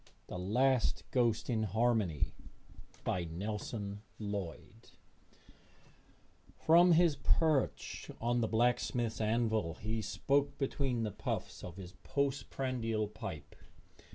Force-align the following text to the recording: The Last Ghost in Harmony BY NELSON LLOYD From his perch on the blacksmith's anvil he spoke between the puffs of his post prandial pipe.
The 0.25 0.39
Last 0.39 1.03
Ghost 1.11 1.47
in 1.47 1.61
Harmony 1.61 2.33
BY 3.03 3.25
NELSON 3.25 4.01
LLOYD 4.17 4.89
From 6.57 6.93
his 6.93 7.17
perch 7.17 8.09
on 8.19 8.41
the 8.41 8.47
blacksmith's 8.47 9.21
anvil 9.21 9.75
he 9.75 10.01
spoke 10.01 10.57
between 10.57 11.03
the 11.03 11.11
puffs 11.11 11.63
of 11.63 11.75
his 11.77 11.91
post 12.01 12.49
prandial 12.49 13.07
pipe. 13.07 13.55